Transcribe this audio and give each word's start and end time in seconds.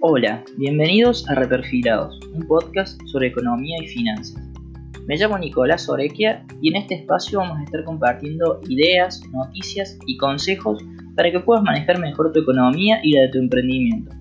Hola, 0.00 0.44
bienvenidos 0.56 1.28
a 1.28 1.34
Reperfilados, 1.34 2.20
un 2.32 2.46
podcast 2.46 3.02
sobre 3.06 3.26
economía 3.26 3.78
y 3.82 3.88
finanzas. 3.88 4.40
Me 5.08 5.16
llamo 5.16 5.36
Nicolás 5.36 5.88
Orequia 5.88 6.46
y 6.62 6.68
en 6.68 6.76
este 6.76 6.94
espacio 6.94 7.40
vamos 7.40 7.58
a 7.58 7.64
estar 7.64 7.82
compartiendo 7.82 8.60
ideas, 8.68 9.20
noticias 9.32 9.98
y 10.06 10.16
consejos 10.16 10.84
para 11.16 11.32
que 11.32 11.40
puedas 11.40 11.64
manejar 11.64 11.98
mejor 11.98 12.30
tu 12.30 12.38
economía 12.42 13.00
y 13.02 13.14
la 13.14 13.22
de 13.22 13.28
tu 13.30 13.38
emprendimiento. 13.38 14.14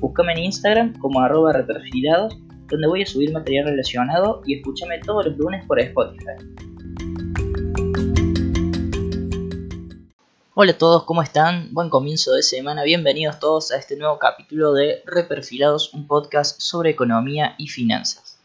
Búscame 0.00 0.34
en 0.34 0.44
Instagram 0.44 0.92
como 1.00 1.18
arroba 1.18 1.52
reperfilados, 1.54 2.38
donde 2.68 2.86
voy 2.86 3.02
a 3.02 3.06
subir 3.06 3.32
material 3.32 3.66
relacionado 3.66 4.42
y 4.46 4.54
escúchame 4.54 5.00
todos 5.00 5.26
los 5.26 5.36
lunes 5.38 5.64
por 5.66 5.80
Spotify. 5.80 6.36
Hola 10.58 10.72
a 10.72 10.78
todos, 10.78 11.04
¿cómo 11.04 11.22
están? 11.22 11.68
Buen 11.74 11.90
comienzo 11.90 12.32
de 12.32 12.42
semana, 12.42 12.82
bienvenidos 12.82 13.38
todos 13.38 13.72
a 13.72 13.76
este 13.76 13.94
nuevo 13.94 14.18
capítulo 14.18 14.72
de 14.72 15.02
Reperfilados, 15.04 15.92
un 15.92 16.06
podcast 16.06 16.58
sobre 16.62 16.88
economía 16.88 17.54
y 17.58 17.68
finanzas. 17.68 18.38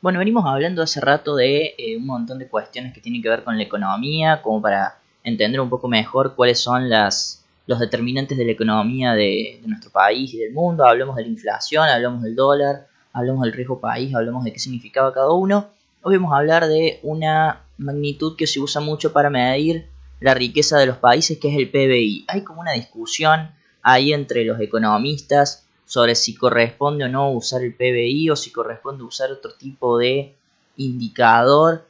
Bueno, 0.00 0.20
venimos 0.20 0.46
hablando 0.46 0.80
hace 0.80 1.02
rato 1.02 1.36
de 1.36 1.74
eh, 1.76 1.98
un 1.98 2.06
montón 2.06 2.38
de 2.38 2.48
cuestiones 2.48 2.94
que 2.94 3.02
tienen 3.02 3.20
que 3.20 3.28
ver 3.28 3.44
con 3.44 3.58
la 3.58 3.62
economía, 3.62 4.40
como 4.40 4.62
para 4.62 5.00
entender 5.22 5.60
un 5.60 5.68
poco 5.68 5.86
mejor 5.86 6.34
cuáles 6.34 6.58
son 6.58 6.88
las, 6.88 7.44
los 7.66 7.78
determinantes 7.78 8.38
de 8.38 8.46
la 8.46 8.52
economía 8.52 9.12
de, 9.12 9.60
nuestro 9.66 9.90
país 9.90 10.32
y 10.32 10.38
del 10.38 10.54
mundo. 10.54 10.86
Hablamos 10.86 11.16
de 11.16 11.24
la 11.24 11.28
inflación, 11.28 11.86
hablamos 11.86 12.22
del 12.22 12.36
dólar, 12.36 12.86
hablamos 13.12 13.42
del 13.42 13.52
riesgo 13.52 13.80
país, 13.80 14.14
hablamos 14.14 14.44
de 14.44 14.54
qué 14.54 14.58
significaba 14.58 15.12
cada 15.12 15.30
uno. 15.32 15.66
Hoy 16.00 16.16
vamos 16.16 16.32
a 16.32 16.38
hablar 16.38 16.68
de 16.68 17.00
una 17.02 17.64
magnitud 17.76 18.34
que 18.34 18.46
se 18.46 18.60
usa 18.60 18.80
mucho 18.80 19.12
para 19.12 19.28
medir 19.28 19.89
la 20.20 20.34
riqueza 20.34 20.78
de 20.78 20.86
los 20.86 20.98
países, 20.98 21.38
que 21.38 21.48
es 21.48 21.58
el 21.58 21.70
PBI. 21.70 22.26
Hay 22.28 22.44
como 22.44 22.60
una 22.60 22.72
discusión 22.72 23.50
ahí 23.82 24.12
entre 24.12 24.44
los 24.44 24.60
economistas 24.60 25.66
sobre 25.86 26.14
si 26.14 26.34
corresponde 26.34 27.04
o 27.04 27.08
no 27.08 27.32
usar 27.32 27.62
el 27.62 27.74
PBI 27.74 28.30
o 28.30 28.36
si 28.36 28.52
corresponde 28.52 29.02
usar 29.02 29.32
otro 29.32 29.54
tipo 29.54 29.98
de 29.98 30.36
indicador. 30.76 31.88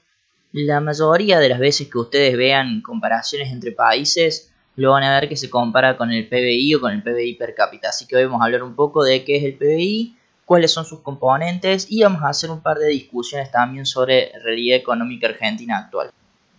La 0.52 0.80
mayoría 0.80 1.38
de 1.38 1.48
las 1.48 1.58
veces 1.58 1.88
que 1.88 1.98
ustedes 1.98 2.36
vean 2.36 2.80
comparaciones 2.82 3.52
entre 3.52 3.72
países, 3.72 4.52
lo 4.76 4.92
van 4.92 5.02
a 5.02 5.20
ver 5.20 5.28
que 5.28 5.36
se 5.36 5.50
compara 5.50 5.96
con 5.96 6.10
el 6.12 6.28
PBI 6.28 6.76
o 6.76 6.80
con 6.80 6.92
el 6.92 7.02
PBI 7.02 7.34
per 7.34 7.54
cápita. 7.54 7.90
Así 7.90 8.06
que 8.06 8.16
hoy 8.16 8.24
vamos 8.24 8.40
a 8.40 8.44
hablar 8.44 8.62
un 8.62 8.74
poco 8.74 9.04
de 9.04 9.24
qué 9.24 9.36
es 9.36 9.44
el 9.44 9.54
PBI, 9.54 10.16
cuáles 10.44 10.72
son 10.72 10.84
sus 10.84 11.00
componentes 11.00 11.86
y 11.90 12.02
vamos 12.02 12.22
a 12.22 12.28
hacer 12.28 12.50
un 12.50 12.62
par 12.62 12.78
de 12.78 12.88
discusiones 12.88 13.50
también 13.50 13.86
sobre 13.86 14.32
realidad 14.42 14.78
económica 14.78 15.28
argentina 15.28 15.78
actual. 15.78 16.10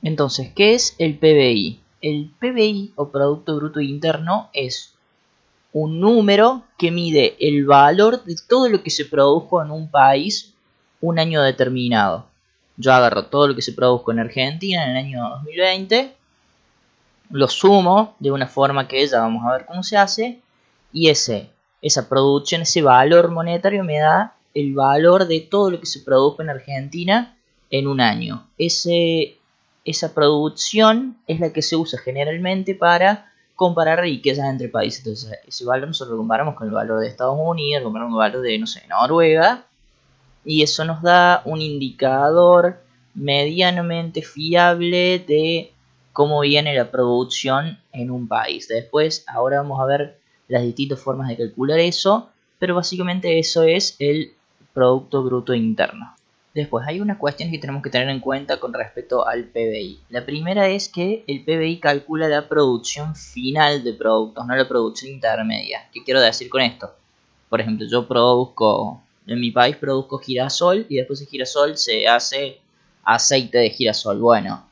Entonces, 0.04 0.52
¿qué 0.56 0.74
es 0.74 0.96
el 0.98 1.18
PBI? 1.18 1.80
El 2.02 2.32
PBI 2.40 2.94
o 2.96 3.10
Producto 3.10 3.56
Bruto 3.56 3.80
Interno 3.80 4.50
es 4.54 4.94
un 5.74 6.00
número 6.00 6.64
que 6.78 6.92
mide 6.92 7.36
el 7.40 7.66
valor 7.66 8.24
de 8.24 8.36
todo 8.48 8.68
lo 8.68 8.84
que 8.84 8.90
se 8.90 9.06
produjo 9.06 9.62
en 9.62 9.72
un 9.72 9.90
país 9.90 10.54
un 11.00 11.20
año 11.20 11.42
determinado. 11.42 12.26
Yo 12.78 12.94
agarro 12.94 13.26
todo 13.26 13.48
lo 13.48 13.56
que 13.56 13.62
se 13.62 13.74
produjo 13.74 14.12
en 14.12 14.20
Argentina 14.20 14.84
en 14.84 14.92
el 14.92 14.98
año 14.98 15.30
2020, 15.30 16.14
lo 17.30 17.48
sumo 17.48 18.16
de 18.20 18.32
una 18.32 18.48
forma 18.48 18.88
que 18.88 19.06
ya 19.06 19.22
vamos 19.22 19.46
a 19.46 19.54
ver 19.54 19.66
cómo 19.66 19.84
se 19.84 19.98
hace, 19.98 20.40
y 20.92 21.10
ese, 21.10 21.50
esa 21.82 22.10
producción, 22.10 22.64
ese 22.64 22.82
valor 22.82 23.32
monetario 23.32 23.84
me 23.84 24.00
da 24.00 24.36
el 24.54 24.74
valor 24.74 25.28
de 25.28 25.40
todo 25.42 25.72
lo 25.72 25.80
que 25.80 25.86
se 25.86 26.02
produjo 26.02 26.42
en 26.42 26.50
Argentina 26.50 27.38
en 27.70 27.88
un 27.88 28.02
año. 28.02 28.48
Ese 28.58 29.38
esa 29.86 30.14
producción 30.14 31.18
es 31.28 31.40
la 31.40 31.52
que 31.52 31.62
se 31.62 31.76
usa 31.76 32.00
generalmente 32.00 32.76
para 32.76 33.32
comparar 33.56 34.02
riquezas 34.02 34.50
entre 34.50 34.70
países. 34.70 35.00
Entonces, 35.00 35.40
ese 35.48 35.66
valor 35.66 35.88
nosotros 35.88 36.14
lo 36.14 36.18
comparamos 36.18 36.56
con 36.56 36.68
el 36.68 36.74
valor 36.74 37.00
de 37.00 37.08
Estados 37.08 37.38
Unidos, 37.40 37.84
comparamos 37.84 38.14
con 38.14 38.24
el 38.24 38.32
valor 38.32 38.44
de, 38.44 38.58
no 38.60 38.68
sé, 38.68 38.84
Noruega, 38.88 39.66
y 40.44 40.64
eso 40.64 40.86
nos 40.86 41.02
da 41.02 41.42
un 41.46 41.62
indicador 41.62 42.82
medianamente 43.14 44.22
fiable 44.22 45.20
de 45.20 45.72
cómo 46.14 46.42
viene 46.42 46.74
la 46.76 46.90
producción 46.90 47.80
en 47.92 48.12
un 48.12 48.28
país. 48.28 48.68
Después, 48.68 49.26
ahora 49.28 49.58
vamos 49.58 49.80
a 49.80 49.86
ver 49.86 50.20
las 50.48 50.64
distintas 50.64 51.00
formas 51.00 51.30
de 51.30 51.38
calcular 51.38 51.80
eso, 51.80 52.30
pero 52.60 52.76
básicamente 52.76 53.40
eso 53.40 53.64
es 53.64 53.96
el 54.00 54.34
Producto 54.74 55.24
Bruto 55.24 55.54
Interno. 55.54 56.16
Después 56.54 56.86
hay 56.86 57.00
unas 57.00 57.18
cuestiones 57.18 57.54
que 57.54 57.60
tenemos 57.60 57.82
que 57.82 57.90
tener 57.90 58.10
en 58.10 58.20
cuenta 58.20 58.60
con 58.60 58.74
respecto 58.74 59.26
al 59.26 59.46
PBI. 59.46 60.02
La 60.10 60.26
primera 60.26 60.68
es 60.68 60.90
que 60.90 61.24
el 61.28 61.46
PBI 61.46 61.80
calcula 61.80 62.28
la 62.28 62.50
producción 62.50 63.16
final 63.16 63.86
de 63.86 63.94
productos, 63.94 64.46
no 64.46 64.56
la 64.56 64.68
producción 64.68 65.12
intermedia. 65.12 65.88
¿Qué 65.94 66.04
quiero 66.04 66.20
decir 66.20 66.50
con 66.50 66.62
esto? 66.62 66.94
Por 67.50 67.62
ejemplo, 67.62 67.88
yo 67.90 68.06
produzco, 68.06 69.02
en 69.28 69.40
mi 69.40 69.52
país 69.52 69.78
produzco 69.78 70.18
girasol 70.18 70.86
y 70.90 70.98
después 70.98 71.20
de 71.22 71.26
girasol 71.26 71.78
se 71.78 72.06
hace 72.08 72.60
aceite 73.06 73.58
de 73.58 73.70
girasol. 73.70 74.20
Bueno, 74.20 74.66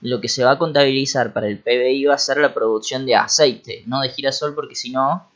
lo 0.00 0.22
que 0.22 0.28
se 0.28 0.42
va 0.42 0.52
a 0.52 0.58
contabilizar 0.58 1.34
para 1.34 1.48
el 1.48 1.58
PBI 1.58 2.06
va 2.06 2.14
a 2.14 2.18
ser 2.18 2.38
la 2.38 2.54
producción 2.54 3.04
de 3.04 3.14
aceite, 3.14 3.82
no 3.86 4.00
de 4.00 4.08
girasol, 4.08 4.54
porque 4.54 4.74
si 4.74 4.90
no, 4.90 5.28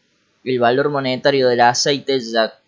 el 0.45 0.59
valor 0.59 0.89
monetario 0.89 1.49
del 1.49 1.61
aceite 1.61 2.19
ya 2.21 2.59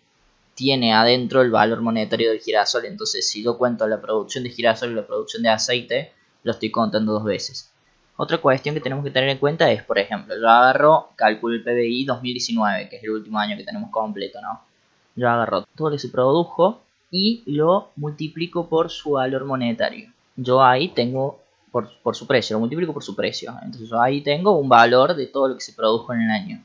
tiene 0.55 0.93
adentro 0.93 1.41
el 1.41 1.51
valor 1.51 1.81
monetario 1.81 2.29
del 2.29 2.39
girasol. 2.39 2.85
Entonces, 2.85 3.27
si 3.27 3.43
yo 3.43 3.57
cuento 3.57 3.87
la 3.87 4.01
producción 4.01 4.43
de 4.43 4.49
girasol 4.49 4.91
y 4.91 4.95
la 4.95 5.07
producción 5.07 5.43
de 5.43 5.49
aceite, 5.49 6.13
lo 6.43 6.51
estoy 6.51 6.71
contando 6.71 7.13
dos 7.13 7.23
veces. 7.23 7.71
Otra 8.15 8.37
cuestión 8.37 8.75
que 8.75 8.81
tenemos 8.81 9.03
que 9.03 9.11
tener 9.11 9.29
en 9.29 9.39
cuenta 9.39 9.71
es, 9.71 9.83
por 9.83 9.97
ejemplo, 9.97 10.35
yo 10.39 10.47
agarro, 10.47 11.09
calculo 11.15 11.55
el 11.55 11.63
PBI 11.63 12.05
2019, 12.05 12.89
que 12.89 12.97
es 12.97 13.03
el 13.03 13.09
último 13.09 13.39
año 13.39 13.57
que 13.57 13.63
tenemos 13.63 13.89
completo, 13.89 14.39
¿no? 14.41 14.61
Yo 15.15 15.29
agarro 15.29 15.63
todo 15.75 15.89
lo 15.89 15.95
que 15.95 15.99
se 15.99 16.09
produjo 16.09 16.81
y 17.09 17.43
lo 17.47 17.91
multiplico 17.95 18.67
por 18.67 18.91
su 18.91 19.11
valor 19.11 19.45
monetario. 19.45 20.11
Yo 20.35 20.63
ahí 20.63 20.89
tengo, 20.89 21.39
por, 21.71 21.89
por 22.01 22.15
su 22.15 22.27
precio, 22.27 22.55
lo 22.55 22.59
multiplico 22.59 22.93
por 22.93 23.03
su 23.03 23.15
precio. 23.15 23.55
Entonces 23.63 23.89
yo 23.89 23.99
ahí 23.99 24.21
tengo 24.21 24.57
un 24.57 24.69
valor 24.69 25.15
de 25.15 25.27
todo 25.27 25.47
lo 25.47 25.55
que 25.55 25.61
se 25.61 25.73
produjo 25.73 26.13
en 26.13 26.21
el 26.21 26.31
año. 26.31 26.63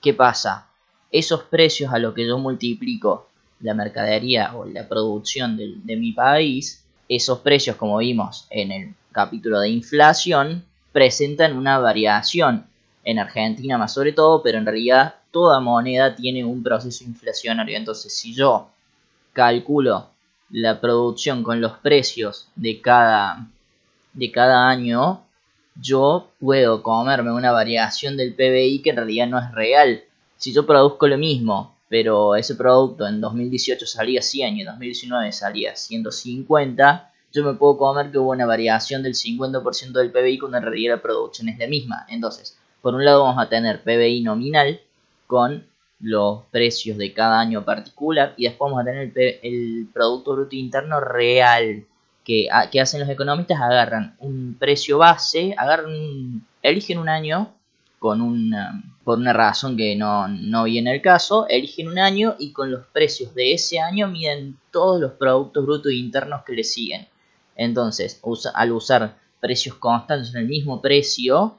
¿Qué 0.00 0.14
pasa? 0.14 0.68
Esos 1.10 1.42
precios 1.44 1.92
a 1.92 1.98
lo 1.98 2.14
que 2.14 2.26
yo 2.26 2.38
multiplico 2.38 3.28
la 3.60 3.74
mercadería 3.74 4.54
o 4.56 4.64
la 4.64 4.88
producción 4.88 5.56
de, 5.56 5.96
mi 5.96 6.12
país, 6.12 6.84
esos 7.08 7.38
precios, 7.40 7.76
como 7.76 7.98
vimos 7.98 8.46
en 8.50 8.72
el 8.72 8.94
capítulo 9.12 9.60
de 9.60 9.70
inflación, 9.70 10.64
presentan 10.92 11.56
una 11.56 11.78
variación 11.78 12.66
en 13.04 13.18
Argentina 13.18 13.78
más 13.78 13.94
sobre 13.94 14.12
todo, 14.12 14.42
pero 14.42 14.58
en 14.58 14.66
realidad 14.66 15.14
toda 15.30 15.60
moneda 15.60 16.14
tiene 16.16 16.44
un 16.44 16.62
proceso 16.62 17.04
inflacionario. 17.04 17.76
Entonces, 17.76 18.12
si 18.12 18.34
yo 18.34 18.68
calculo 19.32 20.08
la 20.50 20.80
producción 20.80 21.42
con 21.42 21.60
los 21.60 21.72
precios 21.78 22.48
de 22.56 22.80
cada, 22.80 23.46
de 24.12 24.30
cada 24.32 24.68
año, 24.68 25.22
yo 25.80 26.30
puedo 26.40 26.82
comerme 26.82 27.32
una 27.32 27.52
variación 27.52 28.16
del 28.16 28.34
PBI 28.34 28.82
que 28.82 28.90
en 28.90 28.96
realidad 28.96 29.26
no 29.28 29.38
es 29.38 29.52
real, 29.52 30.02
si 30.36 30.52
yo 30.52 30.66
produzco 30.66 31.06
lo 31.08 31.18
mismo, 31.18 31.76
pero 31.88 32.34
ese 32.34 32.54
producto 32.54 33.06
en 33.06 33.20
2018 33.20 33.86
salía 33.86 34.22
100 34.22 34.56
y 34.56 34.60
en 34.60 34.66
2019 34.66 35.32
salía 35.32 35.76
150, 35.76 37.12
yo 37.32 37.44
me 37.44 37.54
puedo 37.54 37.76
comer 37.76 38.10
que 38.10 38.18
hubo 38.18 38.30
una 38.30 38.46
variación 38.46 39.02
del 39.02 39.14
50% 39.14 39.92
del 39.92 40.10
PBI 40.10 40.38
cuando 40.38 40.58
en 40.58 40.64
realidad 40.64 40.96
la 40.96 41.02
producción 41.02 41.48
es 41.48 41.58
la 41.58 41.66
misma. 41.66 42.06
Entonces, 42.08 42.58
por 42.80 42.94
un 42.94 43.04
lado 43.04 43.24
vamos 43.24 43.42
a 43.42 43.48
tener 43.48 43.82
PBI 43.82 44.22
nominal 44.22 44.80
con 45.26 45.66
los 46.00 46.44
precios 46.50 46.98
de 46.98 47.12
cada 47.12 47.40
año 47.40 47.64
particular 47.64 48.34
y 48.36 48.44
después 48.44 48.70
vamos 48.70 48.82
a 48.82 48.84
tener 48.84 49.12
el, 49.42 49.88
Producto 49.92 50.32
Bruto 50.32 50.56
Interno 50.56 51.00
real 51.00 51.84
que, 52.24 52.48
que 52.70 52.80
hacen 52.80 53.00
los 53.00 53.08
economistas, 53.08 53.60
agarran 53.60 54.16
un 54.18 54.56
precio 54.58 54.98
base, 54.98 55.54
agarran, 55.56 56.44
eligen 56.62 56.98
un 56.98 57.08
año 57.08 57.52
con 57.98 58.20
una, 58.20 58.82
por 59.04 59.18
una 59.18 59.32
razón 59.32 59.76
que 59.76 59.96
no, 59.96 60.28
no 60.28 60.64
viene 60.64 60.94
el 60.94 61.02
caso, 61.02 61.46
eligen 61.48 61.88
un 61.88 61.98
año 61.98 62.36
y 62.38 62.52
con 62.52 62.70
los 62.70 62.86
precios 62.86 63.34
de 63.34 63.54
ese 63.54 63.78
año 63.78 64.08
miden 64.08 64.58
todos 64.70 65.00
los 65.00 65.12
productos 65.12 65.64
brutos 65.64 65.92
internos 65.92 66.42
que 66.44 66.52
le 66.52 66.64
siguen. 66.64 67.08
Entonces, 67.56 68.20
al 68.54 68.72
usar 68.72 69.16
precios 69.40 69.76
constantes 69.76 70.34
en 70.34 70.42
el 70.42 70.46
mismo 70.46 70.82
precio, 70.82 71.56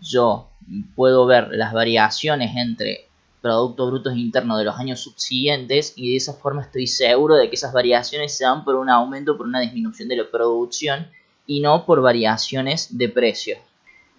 yo 0.00 0.48
puedo 0.94 1.26
ver 1.26 1.48
las 1.52 1.72
variaciones 1.72 2.56
entre 2.56 3.08
productos 3.40 3.90
brutos 3.90 4.16
internos 4.16 4.58
de 4.58 4.64
los 4.64 4.76
años 4.76 5.00
subsiguientes 5.00 5.92
y 5.96 6.10
de 6.10 6.16
esa 6.16 6.34
forma 6.34 6.62
estoy 6.62 6.86
seguro 6.86 7.36
de 7.36 7.48
que 7.48 7.54
esas 7.54 7.72
variaciones 7.72 8.36
se 8.36 8.44
dan 8.44 8.64
por 8.64 8.74
un 8.74 8.90
aumento 8.90 9.36
por 9.36 9.46
una 9.46 9.60
disminución 9.60 10.08
de 10.08 10.16
la 10.16 10.30
producción 10.30 11.06
y 11.46 11.60
no 11.60 11.86
por 11.86 12.02
variaciones 12.02 12.98
de 12.98 13.08
precios. 13.08 13.58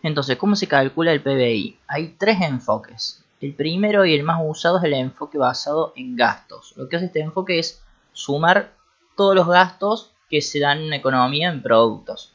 Entonces, 0.02 0.38
¿cómo 0.38 0.56
se 0.56 0.68
calcula 0.68 1.12
el 1.12 1.22
PBI? 1.22 1.78
Hay 1.88 2.16
tres 2.18 2.40
enfoques. 2.42 3.24
El 3.42 3.54
primero 3.54 4.06
y 4.06 4.14
el 4.14 4.24
más 4.24 4.42
usado 4.44 4.78
es 4.78 4.84
el 4.86 4.94
enfoque 4.94 5.38
basado 5.38 5.94
en 5.96 6.16
gastos. 6.16 6.74
Lo 6.78 6.88
que 6.88 6.96
hace 6.96 7.06
este 7.06 7.22
enfoque 7.22 7.60
es 7.60 7.82
sumar 8.14 8.74
todos 9.16 9.36
los 9.36 9.48
gastos 9.48 10.12
que 10.30 10.42
se 10.42 10.60
dan 10.60 10.80
en 10.80 10.94
economía 10.94 11.50
en 11.50 11.62
productos. 11.62 12.34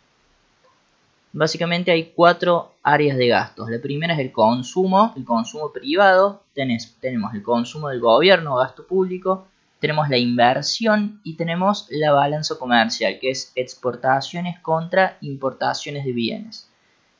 básicamente 1.33 1.91
hay 1.91 2.13
cuatro 2.15 2.73
áreas 2.83 3.17
de 3.17 3.29
gastos. 3.29 3.69
La 3.71 3.81
primera 3.81 4.15
es 4.15 4.21
el 4.21 4.31
consumo, 4.31 5.13
el 5.17 5.25
consumo 5.25 5.73
privado, 5.73 6.43
tenemos 6.55 7.35
el 7.35 7.43
consumo 7.43 7.89
del 7.89 8.01
gobierno, 8.01 8.57
gasto 8.57 8.87
público, 8.87 9.47
tenemos 9.81 10.09
la 10.09 10.17
inversión 10.17 11.21
y 11.25 11.35
tenemos 11.35 11.89
la 11.91 12.13
balanza 12.13 12.57
comercial, 12.57 13.19
que 13.21 13.31
es 13.31 13.53
exportaciones 13.57 14.61
contra 14.61 15.19
importaciones 15.23 16.05
de 16.05 16.13
bienes. 16.13 16.69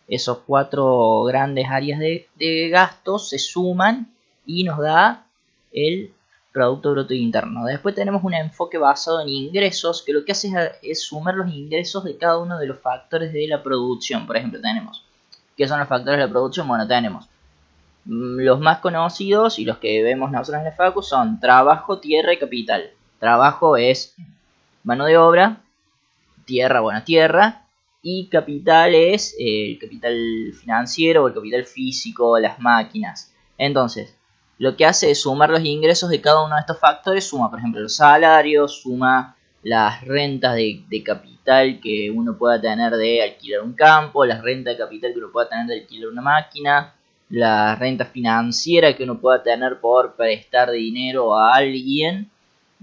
Esos 0.09 0.39
cuatro 0.47 1.25
grandes 1.25 1.67
áreas 1.71 1.99
de, 1.99 2.29
de 2.37 2.69
gastos 2.69 3.31
se 3.31 3.39
suman 3.39 4.13
y 4.47 4.65
nos 4.65 4.79
da 4.79 5.27
el 5.73 6.13
Producto 6.55 6.93
Bruto 6.93 7.15
Interno. 7.15 7.65
Después 7.65 7.97
tenemos 7.97 8.23
un 8.23 8.33
enfoque 8.33 8.79
basado 8.79 9.21
en 9.21 9.29
ingresos, 9.29 10.05
que 10.07 10.13
lo 10.13 10.25
que 10.25 10.31
hace 10.31 10.53
es, 10.83 11.03
sumar 11.03 11.35
los 11.35 11.53
ingresos 11.53 12.05
de 12.05 12.17
cada 12.17 12.39
uno 12.39 12.61
de 12.61 12.69
los 12.69 12.79
factores 12.79 13.33
de 13.33 13.49
la 13.49 13.61
producción. 13.61 14.25
Por 14.25 14.37
ejemplo, 14.37 14.61
tenemos, 14.61 15.05
¿qué 15.57 15.67
son 15.67 15.81
los 15.81 15.89
factores 15.89 16.21
de 16.21 16.27
la 16.27 16.31
producción? 16.31 16.69
Bueno, 16.69 16.87
tenemos 16.87 17.27
mm, 18.05 18.39
los 18.39 18.61
más 18.61 18.79
conocidos 18.79 19.59
y 19.59 19.65
los 19.65 19.79
que 19.79 20.01
vemos 20.05 20.31
nosotros 20.31 20.61
en 20.61 20.67
la 20.67 20.71
FACU 20.71 21.03
son 21.03 21.41
trabajo, 21.41 21.99
tierra 21.99 22.33
y 22.33 22.39
capital. 22.39 22.91
Trabajo 23.19 23.77
es 23.77 24.15
mano 24.85 25.07
de 25.07 25.19
obra, 25.19 25.57
tierra, 26.45 26.79
bueno, 26.79 27.03
tierra, 27.03 27.64
y 28.07 28.29
capital 28.29 28.95
es 28.95 29.35
eh, 29.39 29.73
el 29.73 29.79
capital 29.79 30.15
financiero 30.53 31.25
o 31.25 31.29
el 31.29 31.35
capital 31.35 31.65
físico, 31.65 32.39
las 32.39 32.61
máquinas. 32.61 33.33
Entonces, 33.57 34.15
lo 34.59 34.77
que 34.77 34.85
hace 34.85 35.11
es 35.11 35.23
sumar 35.23 35.49
los 35.49 35.65
ingresos 35.65 36.11
de 36.11 36.21
cada 36.21 36.45
uno 36.45 36.55
de 36.55 36.61
estos 36.61 36.79
factores, 36.79 37.27
suma 37.27 37.49
por 37.49 37.61
ejemplo 37.61 37.81
los 37.81 37.97
salarios, 37.97 38.83
suma 38.83 39.37
las 39.63 40.03
rentas 40.05 40.55
de, 40.55 41.03
capital 41.03 41.81
que 41.81 42.11
uno 42.11 42.37
pueda 42.37 42.61
tener 42.61 42.93
de 42.93 43.23
alquilar 43.23 43.63
un 43.63 43.73
campo, 43.73 44.27
las 44.27 44.43
rentas 44.43 44.75
de 44.75 44.85
capital 44.85 45.13
que 45.15 45.19
uno 45.21 45.33
pueda 45.33 45.49
tener 45.49 45.67
de 45.67 45.81
alquilar 45.81 46.11
una 46.11 46.21
máquina, 46.23 46.95
la 47.31 47.75
renta 47.75 48.05
financiera 48.05 48.95
que 48.95 49.05
uno 49.05 49.19
pueda 49.19 49.43
tener 49.43 49.81
por 49.81 50.15
prestar 50.15 50.71
dinero 50.71 51.35
a 51.35 51.55
alguien 51.55 52.31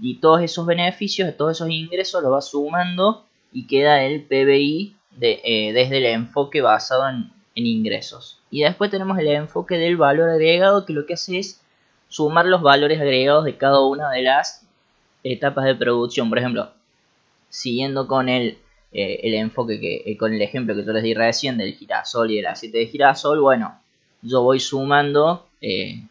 y 0.00 0.16
todos 0.16 0.42
esos 0.42 0.66
beneficios, 0.66 1.36
todos 1.36 1.58
esos 1.58 1.70
ingresos 1.70 2.24
los 2.24 2.32
va 2.32 2.40
sumando 2.40 3.24
y 3.52 3.68
queda 3.68 4.02
el 4.02 4.24
PBI 4.24 4.96
eh, 5.20 5.72
desde 5.74 5.98
el 5.98 6.06
enfoque 6.06 6.62
basado 6.62 7.08
en, 7.08 7.30
ingresos. 7.54 8.40
Y 8.50 8.62
después 8.62 8.90
tenemos 8.90 9.18
el 9.18 9.28
enfoque 9.28 9.76
del 9.76 9.96
valor 9.96 10.30
agregado 10.30 10.86
que 10.86 10.94
lo 10.94 11.04
que 11.04 11.14
hace 11.14 11.38
es 11.38 11.60
sumar 12.08 12.46
los 12.46 12.62
valores 12.62 13.00
agregados 13.00 13.44
de 13.44 13.56
cada 13.56 13.84
una 13.84 14.10
de 14.10 14.22
las 14.22 14.66
etapas 15.22 15.66
de 15.66 15.74
producción. 15.74 16.30
Por 16.30 16.38
ejemplo, 16.38 16.70
siguiendo 17.50 18.06
con 18.06 18.30
el, 18.30 18.58
eh, 18.92 19.20
el 19.22 19.34
enfoque 19.34 19.78
que, 19.78 20.02
eh, 20.06 20.16
con 20.16 20.32
el 20.32 20.40
ejemplo 20.40 20.74
que 20.74 20.84
yo 20.84 20.92
les 20.92 21.02
di 21.02 21.12
recién 21.12 21.58
del 21.58 21.74
girasol 21.74 22.30
y 22.30 22.36
del 22.36 22.46
aceite 22.46 22.78
de 22.78 22.86
girasol, 22.86 23.40
bueno, 23.40 23.78
yo 24.22 24.42
voy 24.42 24.60
sumando 24.60 25.46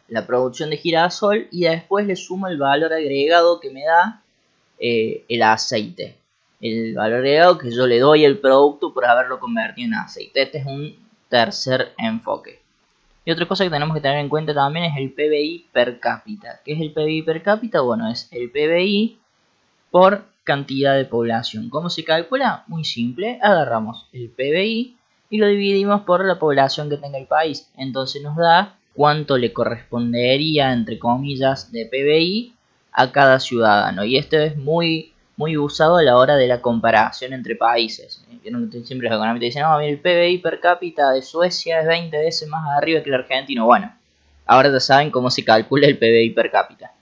la 0.08 0.26
producción 0.26 0.70
de 0.70 0.78
girasol 0.78 1.48
y 1.50 1.64
después 1.64 2.06
le 2.06 2.16
sumo 2.16 2.48
el 2.48 2.56
valor 2.56 2.92
agregado 2.94 3.60
que 3.60 3.70
me 3.70 3.84
da 3.84 4.22
el 4.78 5.42
aceite. 5.42 6.21
El 6.62 6.94
valor 6.94 7.18
agregado 7.18 7.58
que 7.58 7.70
yo 7.70 7.86
le 7.86 7.98
doy 7.98 8.24
al 8.24 8.38
producto 8.38 8.94
por 8.94 9.04
haberlo 9.04 9.38
convertido 9.40 9.88
en 9.88 9.94
aceite. 9.94 10.42
Este 10.42 10.58
es 10.58 10.66
un 10.66 10.94
tercer 11.28 11.92
enfoque. 11.98 12.62
Y 13.24 13.32
otra 13.32 13.46
cosa 13.46 13.64
que 13.64 13.70
tenemos 13.70 13.94
que 13.94 14.00
tener 14.00 14.18
en 14.18 14.28
cuenta 14.28 14.54
también 14.54 14.86
es 14.86 14.96
el 14.96 15.12
PBI 15.12 15.66
per 15.72 15.98
cápita. 15.98 16.60
¿Qué 16.64 16.74
es 16.74 16.80
el 16.80 16.92
PBI 16.92 17.22
per 17.22 17.42
cápita? 17.42 17.80
Bueno, 17.80 18.08
es 18.08 18.28
el 18.30 18.50
PBI 18.50 19.18
por 19.90 20.24
cantidad 20.44 20.96
de 20.96 21.04
población. 21.04 21.68
¿Cómo 21.68 21.90
se 21.90 22.04
calcula? 22.04 22.64
Muy 22.68 22.84
simple, 22.84 23.38
agarramos 23.42 24.08
el 24.12 24.30
PBI 24.30 24.96
y 25.30 25.38
lo 25.38 25.46
dividimos 25.46 26.02
por 26.02 26.24
la 26.24 26.38
población 26.38 26.90
que 26.90 26.96
tenga 26.96 27.18
el 27.18 27.26
país. 27.26 27.70
Entonces 27.76 28.22
nos 28.22 28.36
da 28.36 28.76
cuánto 28.94 29.36
le 29.36 29.52
correspondería, 29.52 30.72
entre 30.72 30.98
comillas, 30.98 31.72
de 31.72 31.86
PBI 31.86 32.54
a 32.92 33.10
cada 33.10 33.40
ciudadano. 33.40 34.04
Y 34.04 34.16
esto 34.16 34.36
es 34.36 34.56
muy 34.56 35.11
muy 35.36 35.56
usado 35.56 35.96
a 35.96 36.02
la 36.02 36.16
hora 36.16 36.36
de 36.36 36.46
la 36.46 36.60
comparación 36.60 37.32
entre 37.32 37.56
países. 37.56 38.22
Siempre 38.84 39.08
los 39.08 39.16
economistas 39.16 39.40
dicen, 39.40 39.62
no, 39.62 39.80
el 39.80 39.98
PBI 39.98 40.38
per 40.38 40.60
cápita 40.60 41.12
de 41.12 41.22
Suecia 41.22 41.80
es 41.80 41.86
20 41.86 42.16
veces 42.18 42.48
más 42.48 42.68
arriba 42.76 43.02
que 43.02 43.10
el 43.10 43.14
argentino. 43.14 43.64
Bueno, 43.64 43.94
ahora 44.46 44.70
ya 44.70 44.80
saben 44.80 45.10
cómo 45.10 45.30
se 45.30 45.44
calcula 45.44 45.86
el 45.86 45.98
PBI 45.98 46.30
per 46.30 46.50
cápita. 46.50 46.92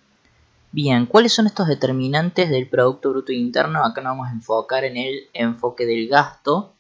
Bien, 0.73 1.06
¿cuáles 1.06 1.32
son 1.32 1.47
estos 1.47 1.67
determinantes 1.67 2.49
del 2.49 2.69
Producto 2.69 3.11
Bruto 3.11 3.32
Interno? 3.32 3.85
Acá 3.85 4.00
nos 4.03 4.12
vamos 4.12 4.29
a 4.29 4.32
enfocar 4.32 4.85
en 4.85 4.97
el 4.97 5.29
enfoque 5.32 5.85
del 5.85 6.06
gasto. 6.09 6.73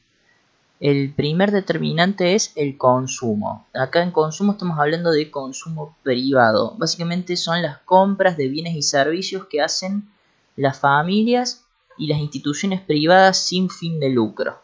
El 0.78 1.12
primer 1.12 1.50
determinante 1.50 2.36
es 2.36 2.52
el 2.54 2.78
consumo. 2.78 3.66
Acá 3.74 4.02
en 4.02 4.12
consumo 4.12 4.52
estamos 4.52 4.78
hablando 4.78 5.10
de 5.10 5.30
consumo 5.30 5.96
privado. 6.04 6.74
Básicamente 6.78 7.36
son 7.36 7.60
las 7.62 7.78
compras 7.78 8.36
de 8.36 8.48
bienes 8.48 8.76
y 8.76 8.82
servicios 8.82 9.46
que 9.46 9.60
hacen 9.60 10.08
las 10.60 10.78
familias 10.78 11.64
y 11.96 12.06
las 12.06 12.18
instituciones 12.18 12.80
privadas 12.82 13.38
sin 13.38 13.70
fin 13.70 13.98
de 13.98 14.10
lucro. 14.10 14.58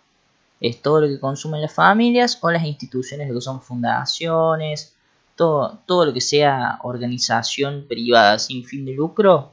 Es 0.61 0.83
todo 0.83 1.01
lo 1.01 1.09
que 1.09 1.19
consumen 1.19 1.63
las 1.63 1.73
familias 1.73 2.39
o 2.43 2.51
las 2.51 2.65
instituciones, 2.65 3.33
que 3.33 3.41
son 3.41 3.63
fundaciones, 3.63 4.95
todo, 5.37 5.79
todo 5.87 6.05
lo 6.05 6.13
que 6.13 6.21
sea 6.21 6.79
organización 6.83 7.87
privada 7.89 8.39
sin 8.39 8.65
fin 8.65 8.85
de 8.85 8.93
lucro, 8.93 9.53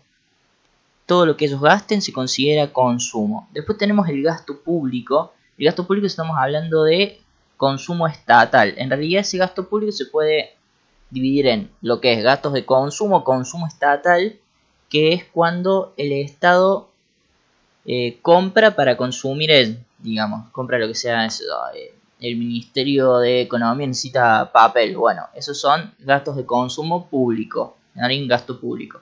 todo 1.06 1.26
lo 1.26 1.38
que 1.38 1.46
ellos 1.46 1.62
gasten 1.62 2.02
se 2.02 2.12
considera 2.12 2.72
consumo. 2.72 3.48
Después 3.54 3.78
tenemos 3.78 4.08
el 4.10 4.22
gasto 4.22 4.62
público. 4.62 5.34
El 5.58 5.66
gasto 5.66 5.88
público 5.88 6.08
estamos 6.08 6.38
hablando 6.38 6.84
de 6.84 7.22
consumo 7.56 8.08
estatal. 8.08 8.74
En 8.78 8.90
realidad 8.90 9.22
ese 9.22 9.38
gasto 9.38 9.68
público 9.70 9.92
se 9.94 10.08
puede 10.08 10.56
dividir 11.10 11.48
en 11.48 11.70
lo 11.82 12.02
que 12.02 12.14
es 12.14 12.24
gastos 12.24 12.52
de 12.54 12.66
consumo, 12.66 13.24
consumo 13.24 13.68
estatal 13.68 14.40
que 14.94 15.12
es 15.12 15.26
cuando 15.26 15.96
el 15.98 16.12
Estado 16.12 16.88
eh, 17.84 18.20
compra 18.22 18.76
para 18.76 18.96
consumir, 18.96 19.50
el, 19.50 19.80
digamos, 19.98 20.52
compra 20.52 20.78
lo 20.78 20.88
que 20.88 20.94
sea, 20.94 21.26
eh, 21.26 21.96
el 22.20 22.36
Ministerio 22.36 23.18
de 23.18 23.42
Economía 23.42 23.88
necesita 23.88 24.52
papel, 24.52 24.96
bueno, 24.96 25.24
esos 25.34 25.60
son 25.60 25.96
gastos 25.98 26.36
de 26.36 26.46
consumo 26.46 27.08
público, 27.08 27.76
un 27.96 28.28
gasto 28.28 28.60
público. 28.60 29.02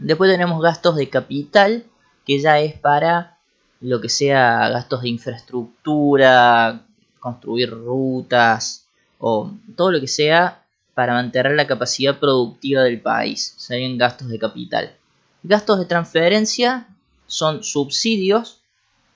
Después 0.00 0.28
tenemos 0.28 0.60
gastos 0.60 0.96
de 0.96 1.08
capital, 1.08 1.84
que 2.26 2.40
ya 2.40 2.58
es 2.58 2.74
para 2.74 3.38
lo 3.80 4.00
que 4.00 4.08
sea 4.08 4.68
gastos 4.68 5.02
de 5.02 5.10
infraestructura, 5.10 6.82
construir 7.20 7.70
rutas 7.70 8.84
o 9.20 9.52
todo 9.76 9.92
lo 9.92 10.00
que 10.00 10.08
sea 10.08 10.61
para 10.94 11.14
mantener 11.14 11.52
la 11.52 11.66
capacidad 11.66 12.18
productiva 12.18 12.82
del 12.82 13.00
país. 13.00 13.54
Serían 13.56 13.98
gastos 13.98 14.28
de 14.28 14.38
capital. 14.38 14.92
Gastos 15.42 15.78
de 15.78 15.86
transferencia 15.86 16.86
son 17.26 17.62
subsidios. 17.62 18.60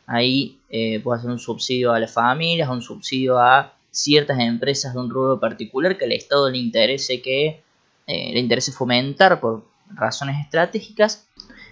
Ahí 0.06 0.58
eh, 0.70 1.00
puede 1.00 1.20
ser 1.20 1.30
un 1.30 1.38
subsidio 1.38 1.92
a 1.92 2.00
las 2.00 2.12
familias, 2.12 2.68
un 2.68 2.82
subsidio 2.82 3.38
a 3.38 3.74
ciertas 3.90 4.38
empresas 4.38 4.94
de 4.94 5.00
un 5.00 5.10
rubro 5.10 5.40
particular 5.40 5.96
que 5.96 6.04
al 6.04 6.12
Estado 6.12 6.50
le 6.50 6.58
interese 6.58 7.22
que 7.22 7.62
eh, 8.06 8.30
le 8.32 8.40
interese 8.40 8.72
fomentar 8.72 9.40
por 9.40 9.64
razones 9.90 10.36
estratégicas. 10.44 11.26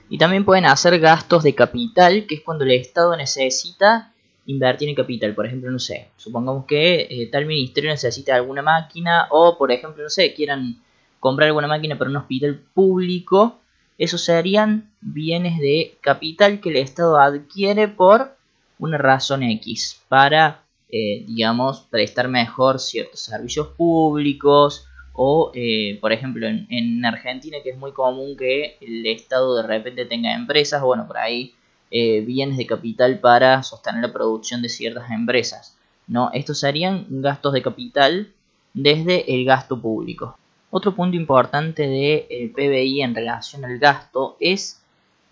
Y 0.09 0.19
también 0.19 0.45
pueden 0.45 0.67
hacer 0.67 0.99
gastos 1.01 1.43
de 1.43 1.55
capital, 1.55 2.27
que 2.27 2.37
es 2.37 2.41
cuando 2.43 2.65
el 2.65 2.73
Estado 2.73 3.17
necesita 3.17 4.13
invertir 4.47 4.89
en 4.89 4.95
capital. 4.95 5.35
Por 5.35 5.47
ejemplo, 5.47 5.71
no 5.71 5.79
sé, 5.79 6.09
supongamos 6.17 6.67
que 6.67 7.07
eh, 7.11 7.29
tal 7.31 7.47
ministerio 7.47 7.91
necesita 7.91 8.35
alguna 8.35 8.63
máquina 8.63 9.27
o, 9.31 9.57
por 9.57 9.73
ejemplo, 9.73 10.03
no 10.03 10.11
sé, 10.11 10.35
quieran 10.35 10.83
comprar 11.21 11.49
alguna 11.49 11.69
máquina 11.69 11.97
para 11.97 12.11
un 12.11 12.17
hospital 12.17 12.61
público. 12.75 13.61
Esos 13.97 14.23
serían 14.23 14.91
bienes 15.01 15.59
de 15.59 15.97
capital 16.01 16.61
que 16.61 16.71
el 16.71 16.77
Estado 16.77 17.19
adquiere 17.19 17.89
por 17.89 18.37
una 18.79 18.99
razón 18.99 19.43
X 19.43 20.03
para, 20.09 20.63
eh, 20.91 21.25
digamos, 21.27 21.81
prestar 21.91 22.29
mejor 22.29 22.81
ciertos 22.81 23.21
servicios 23.21 23.69
públicos 23.69 24.87
o, 25.13 25.53
eh, 25.55 25.99
por 26.01 26.13
ejemplo, 26.13 26.49
en, 26.49 26.67
en 26.71 27.05
Argentina 27.05 27.59
que 27.63 27.71
es 27.71 27.79
muy 27.79 27.93
común 27.93 28.37
que 28.37 28.77
el 28.81 29.07
Estado 29.07 29.57
de 29.57 29.63
repente 29.63 30.07
tenga 30.07 30.35
empresas, 30.35 30.83
bueno, 30.83 31.07
por 31.07 31.19
ahí 31.19 31.55
eh, 31.97 32.23
bienes 32.23 32.57
de 32.57 32.67
capital 32.67 33.21
para 33.21 33.63
sostener 33.63 34.03
la 34.03 34.13
producción 34.13 34.63
de 34.63 34.69
ciertas 34.69 35.13
empresas. 35.13 35.77
¿no? 36.09 36.29
Estos 36.33 36.59
serían 36.59 37.07
gastos 37.09 37.53
de 37.53 37.63
capital 37.63 38.33
desde 38.73 39.33
el 39.33 39.45
gasto 39.45 39.81
público. 39.81 40.37
Otro 40.71 40.97
punto 40.97 41.17
importante 41.17 41.87
del 41.87 42.51
PBI 42.51 43.03
en 43.03 43.15
relación 43.15 43.65
al 43.65 43.79
gasto 43.79 44.37
es 44.41 44.83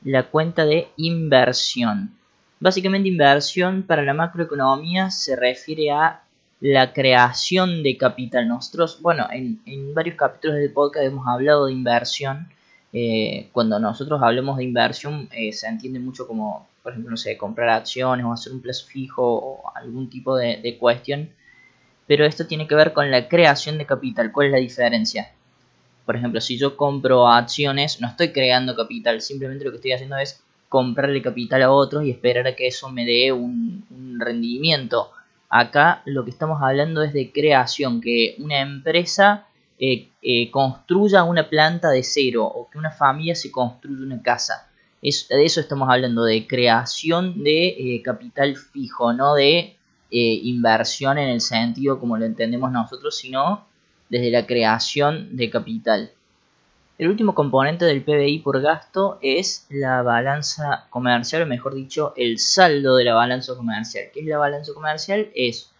la 0.04 0.30
cuenta 0.30 0.64
de 0.64 0.86
inversión. 0.98 2.14
Básicamente 2.60 3.08
inversión 3.08 3.82
para 3.82 4.02
la 4.02 4.14
macroeconomía 4.14 5.10
se 5.10 5.34
refiere 5.34 5.90
a 5.90 6.22
la 6.60 6.92
creación 6.92 7.82
de 7.82 7.96
capital. 7.96 8.48
Bueno, 9.00 9.26
en, 9.32 9.60
en 9.66 9.92
varios 9.94 10.14
capítulos 10.14 10.58
del 10.58 10.70
podcast 10.70 11.06
hemos 11.06 11.26
hablado 11.26 11.66
de 11.66 11.72
inversión 11.72 12.46
eh, 12.92 13.48
cuando 13.52 13.78
nosotros 13.78 14.20
hablemos 14.22 14.58
de 14.58 14.64
inversión 14.64 15.28
eh, 15.32 15.52
se 15.52 15.66
entiende 15.66 15.98
mucho 15.98 16.26
como 16.26 16.68
por 16.82 16.92
ejemplo, 16.92 17.12
no 17.12 17.16
sé, 17.16 17.36
comprar 17.36 17.68
acciones 17.68 18.26
o 18.26 18.32
hacer 18.32 18.52
un 18.52 18.60
plazo 18.60 18.86
fijo 18.86 19.22
o 19.22 19.62
algún 19.74 20.10
tipo 20.10 20.36
de, 20.36 20.56
de 20.56 20.78
cuestión. 20.78 21.30
Pero 22.06 22.26
esto 22.26 22.46
tiene 22.46 22.66
que 22.66 22.74
ver 22.74 22.92
con 22.92 23.10
la 23.10 23.28
creación 23.28 23.78
de 23.78 23.86
capital. 23.86 24.32
¿Cuál 24.32 24.48
es 24.48 24.52
la 24.52 24.58
diferencia? 24.58 25.30
Por 26.04 26.16
ejemplo, 26.16 26.40
si 26.40 26.58
yo 26.58 26.76
compro 26.76 27.28
acciones, 27.28 28.00
no 28.00 28.08
estoy 28.08 28.32
creando 28.32 28.74
capital, 28.74 29.20
simplemente 29.20 29.64
lo 29.64 29.70
que 29.70 29.76
estoy 29.76 29.92
haciendo 29.92 30.16
es 30.16 30.42
comprarle 30.68 31.22
capital 31.22 31.62
a 31.62 31.70
otros 31.70 32.04
y 32.04 32.10
esperar 32.10 32.46
a 32.46 32.56
que 32.56 32.66
eso 32.66 32.90
me 32.90 33.04
dé 33.04 33.30
un, 33.30 33.84
rendimiento. 34.18 35.10
Acá 35.48 36.02
lo 36.04 36.24
que 36.24 36.30
estamos 36.30 36.62
hablando 36.62 37.02
es 37.02 37.12
de 37.12 37.32
creación, 37.32 38.00
que 38.00 38.36
una 38.38 38.60
empresa 38.60 39.46
eh, 39.84 40.10
eh, 40.22 40.48
construya 40.52 41.24
una 41.24 41.48
planta 41.48 41.90
de 41.90 42.04
cero 42.04 42.44
o 42.44 42.70
que 42.70 42.78
una 42.78 42.92
familia 42.92 43.34
se 43.34 43.50
construya 43.50 44.06
una 44.06 44.22
casa. 44.22 44.70
Es, 45.02 45.26
de 45.26 45.44
eso 45.44 45.58
estamos 45.58 45.88
hablando, 45.90 46.22
de 46.22 46.46
creación 46.46 47.42
de 47.42 47.66
eh, 47.66 48.00
capital 48.00 48.54
fijo, 48.54 49.12
no 49.12 49.34
de 49.34 49.76
inversión 50.10 51.18
en 51.18 51.30
el 51.30 51.40
sentido 51.40 51.98
como 51.98 52.16
lo 52.16 52.26
entendemos 52.26 52.70
nosotros, 52.70 53.16
sino 53.16 53.66
desde 54.08 54.30
la 54.30 54.46
creación 54.46 55.36
de 55.36 55.50
capital. 55.50 56.12
El 56.96 57.08
último 57.08 57.34
componente 57.34 57.84
del 57.84 58.04
PBI 58.04 58.38
por 58.38 58.60
gasto 58.60 59.18
es 59.20 59.66
la 59.68 60.02
balanza 60.02 60.86
comercial, 60.90 61.42
o 61.42 61.46
mejor 61.46 61.74
dicho, 61.74 62.12
el 62.16 62.38
saldo 62.38 62.94
de 62.94 63.04
la 63.04 63.14
balanza 63.14 63.56
comercial. 63.56 64.10
¿Qué 64.14 64.20
es 64.20 64.26
la 64.26 64.38
balanza 64.38 64.72
comercial? 64.74 65.28
Es 65.34 65.71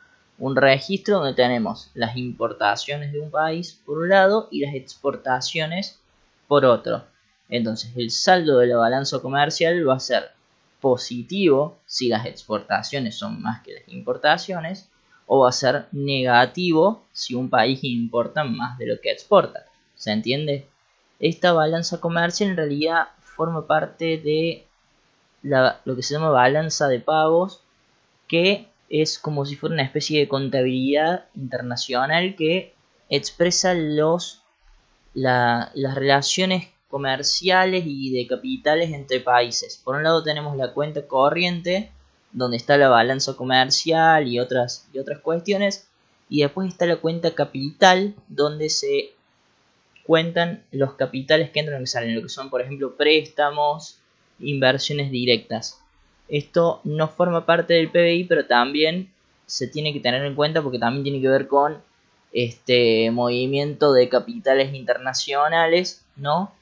un 0.43 0.57
registro 0.57 1.19
donde 1.19 1.35
tenemos 1.35 1.93
las 1.95 2.17
importaciones 2.17 3.13
de 3.13 3.21
un 3.21 3.31
país 3.31 3.81
por 3.87 3.99
un 3.99 4.09
lado 4.09 4.49
y 4.51 4.67
las 4.67 4.75
exportaciones 4.75 6.01
por 6.49 6.65
otro. 6.65 7.05
Entonces 7.49 7.93
el 7.95 8.11
saldo 8.11 8.59
de 8.59 8.67
la 8.67 8.77
balanza 8.77 9.21
comercial 9.21 9.89
va 9.89 9.95
a 9.95 10.01
ser 10.01 10.33
positivo 10.81 11.79
si 11.87 12.09
las 12.09 12.27
exportaciones 12.27 13.15
son 13.15 13.41
más 13.41 13.63
que 13.63 13.75
las 13.75 13.89
importaciones 13.89 14.89
o 15.27 15.43
va 15.43 15.51
a 15.51 15.53
ser 15.53 15.87
negativo 15.93 17.05
si 17.13 17.37
un 17.37 17.49
país 17.49 17.85
importa 17.85 18.43
más 18.43 18.77
de 18.79 18.89
lo 18.89 19.01
que 19.01 19.13
exporta. 19.13 19.67
¿Se 19.95 20.11
entiende? 20.11 20.67
Esta 21.21 21.53
balanza 21.53 22.01
comercial 22.01 22.51
en 22.51 22.57
realidad 22.57 23.07
forma 23.21 23.69
parte 23.69 24.19
de 24.19 24.67
lo 25.45 25.95
que 25.95 26.03
se 26.03 26.15
llama 26.15 26.31
balanza 26.31 26.89
de 26.89 26.99
pagos, 26.99 27.61
que 28.27 28.72
es 28.93 29.19
como 29.19 29.47
si 29.47 29.57
fuera 29.57 29.73
una 29.73 29.85
especie 29.85 30.21
de 30.21 30.29
contabilidad 30.29 31.25
internacional 31.35 32.37
que 32.37 32.75
expresa 33.09 33.73
los, 33.73 34.43
las 35.15 35.95
relaciones 35.95 36.69
comerciales 36.89 37.85
y 37.87 38.13
de 38.13 38.27
capitales 38.27 38.93
entre 38.93 39.21
países. 39.21 39.81
Por 39.83 39.97
un 39.97 40.03
lado 40.03 40.23
tenemos 40.23 40.59
la 40.59 40.75
cuenta 40.75 41.07
corriente, 41.07 41.91
donde 42.33 42.59
está 42.59 42.77
la 42.77 42.91
balanza 42.91 43.35
comercial 43.35 44.29
y 44.29 44.39
otras, 44.39 44.87
y 44.93 44.99
otras 44.99 45.21
cuestiones. 45.21 45.89
Y 46.29 46.43
después 46.43 46.69
está 46.69 46.85
la 46.85 46.97
cuenta 46.97 47.35
capital, 47.35 48.15
donde 48.29 48.69
se 48.69 49.15
cuentan 50.05 50.65
los 50.71 50.95
capitales 50.95 51.49
que 51.51 51.61
entran 51.61 51.83
y 51.83 51.87
salen, 51.87 52.15
lo 52.15 52.21
que 52.21 52.29
son, 52.29 52.51
por 52.51 52.61
ejemplo, 52.61 52.95
préstamos, 52.95 54.01
inversiones 54.39 55.11
directas. 55.11 55.82
Esto 56.29 56.81
no 56.85 57.09
forma 57.09 57.45
parte 57.47 57.75
del 57.75 57.91
PBI, 57.91 58.25
pero 58.25 58.47
también 58.47 59.11
se 59.47 59.67
tiene 59.67 59.93
que 59.93 60.01
tener 60.01 60.25
en 60.25 60.35
cuenta 60.35 60.63
porque 60.63 60.79
también 60.79 61.03
tiene 61.03 61.21
que 61.21 61.29
ver 61.29 61.47
con 61.47 61.79
este 62.33 63.11
movimiento 63.11 63.93
de 63.93 64.09
capitales 64.09 64.75
internacionales, 64.75 66.05
¿no? 66.17 66.53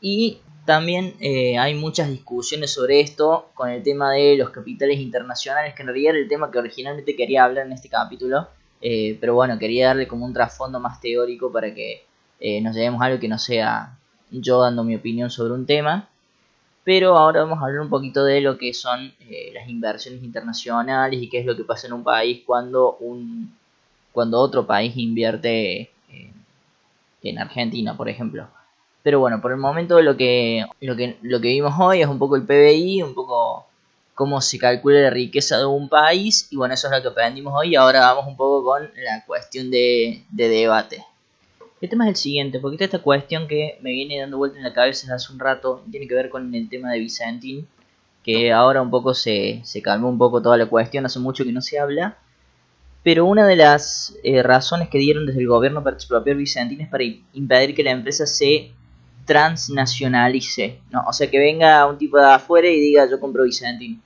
Y 0.00 0.38
también 0.64 1.14
eh, 1.20 1.58
hay 1.58 1.74
muchas 1.74 2.08
discusiones 2.08 2.72
sobre 2.72 3.00
esto 3.00 3.50
con 3.54 3.68
el 3.70 3.82
tema 3.82 4.12
de 4.12 4.36
los 4.36 4.50
capitales 4.50 5.00
internacionales, 5.00 5.74
que 5.74 5.82
en 5.82 5.88
realidad 5.88 6.14
era 6.14 6.22
el 6.22 6.28
tema 6.28 6.50
que 6.50 6.58
originalmente 6.58 7.16
quería 7.16 7.44
hablar 7.44 7.66
en 7.66 7.72
este 7.72 7.88
capítulo, 7.88 8.48
eh, 8.80 9.16
pero 9.20 9.34
bueno, 9.34 9.58
quería 9.58 9.88
darle 9.88 10.06
como 10.06 10.24
un 10.24 10.32
trasfondo 10.32 10.78
más 10.78 11.00
teórico 11.00 11.50
para 11.50 11.74
que 11.74 12.04
eh, 12.38 12.60
nos 12.60 12.74
llevemos 12.74 13.02
a 13.02 13.06
algo 13.06 13.20
que 13.20 13.28
no 13.28 13.38
sea 13.38 13.98
yo 14.30 14.60
dando 14.60 14.84
mi 14.84 14.94
opinión 14.94 15.30
sobre 15.30 15.54
un 15.54 15.66
tema. 15.66 16.08
Pero 16.84 17.16
ahora 17.16 17.42
vamos 17.42 17.60
a 17.60 17.66
hablar 17.66 17.80
un 17.80 17.88
poquito 17.88 18.24
de 18.24 18.40
lo 18.40 18.58
que 18.58 18.74
son 18.74 19.12
las 19.52 19.68
inversiones 19.68 20.22
internacionales 20.22 21.22
y 21.22 21.28
qué 21.28 21.38
es 21.38 21.46
lo 21.46 21.56
que 21.56 21.64
pasa 21.64 21.86
en 21.86 21.92
un 21.92 22.02
país 22.02 22.42
cuando, 22.44 22.96
un, 23.00 23.56
cuando 24.12 24.40
otro 24.40 24.66
país 24.66 24.96
invierte 24.96 25.90
en 27.22 27.38
Argentina, 27.38 27.96
por 27.96 28.08
ejemplo. 28.08 28.48
Pero 29.02 29.20
bueno, 29.20 29.40
por 29.40 29.52
el 29.52 29.58
momento 29.58 30.00
lo 30.00 30.16
que, 30.16 30.64
lo 30.80 30.96
que, 30.96 31.16
lo 31.22 31.40
que 31.40 31.48
vimos 31.48 31.74
hoy 31.78 32.02
es 32.02 32.08
un 32.08 32.18
poco 32.18 32.36
el 32.36 32.44
PBI, 32.44 33.02
un 33.02 33.14
poco 33.14 33.66
cómo 34.14 34.40
se 34.40 34.58
calcula 34.58 35.00
la 35.00 35.10
riqueza 35.10 35.58
de 35.58 35.66
un 35.66 35.88
país. 35.88 36.48
Y 36.50 36.56
bueno, 36.56 36.74
eso 36.74 36.86
es 36.86 36.92
lo 36.92 37.02
que 37.02 37.08
aprendimos 37.08 37.52
hoy. 37.56 37.74
Ahora 37.74 38.00
vamos 38.00 38.26
un 38.26 38.36
poco 38.36 38.64
con 38.64 38.82
la 38.82 39.24
cuestión 39.26 39.70
de, 39.70 40.24
debate. 40.30 41.04
El 41.82 41.88
tema 41.88 42.04
es 42.04 42.10
el 42.10 42.16
siguiente, 42.16 42.60
porque 42.60 42.84
esta 42.84 43.00
cuestión 43.00 43.48
que 43.48 43.76
me 43.82 43.90
viene 43.90 44.20
dando 44.20 44.38
vuelta 44.38 44.56
en 44.56 44.62
la 44.62 44.72
cabeza 44.72 45.12
hace 45.12 45.32
un 45.32 45.40
rato 45.40 45.82
tiene 45.90 46.06
que 46.06 46.14
ver 46.14 46.30
con 46.30 46.54
el 46.54 46.68
tema 46.68 46.92
de 46.92 47.00
Vicentín, 47.00 47.66
que 48.22 48.52
ahora 48.52 48.80
un 48.80 48.90
poco 48.90 49.14
se, 49.14 49.60
se 49.64 49.82
calmó 49.82 50.08
un 50.08 50.16
poco 50.16 50.40
toda 50.40 50.56
la 50.56 50.66
cuestión, 50.66 51.04
hace 51.06 51.18
mucho 51.18 51.42
que 51.42 51.50
no 51.50 51.60
se 51.60 51.80
habla. 51.80 52.18
Pero 53.02 53.26
una 53.26 53.48
de 53.48 53.56
las 53.56 54.16
eh, 54.22 54.44
razones 54.44 54.90
que 54.90 54.98
dieron 54.98 55.26
desde 55.26 55.40
el 55.40 55.48
gobierno 55.48 55.82
para 55.82 55.96
expropiar 55.96 56.36
Vicentín 56.36 56.82
es 56.82 56.88
para 56.88 57.02
impedir 57.32 57.74
que 57.74 57.82
la 57.82 57.90
empresa 57.90 58.26
se 58.26 58.70
transnacionalice, 59.24 60.78
¿no? 60.92 61.02
O 61.08 61.12
sea, 61.12 61.28
que 61.28 61.40
venga 61.40 61.84
un 61.88 61.98
tipo 61.98 62.16
de 62.16 62.26
afuera 62.26 62.68
y 62.68 62.78
diga 62.78 63.10
yo 63.10 63.18
compro 63.18 63.42
Vicentín. 63.42 64.00